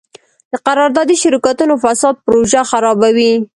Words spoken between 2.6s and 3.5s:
خرابوي.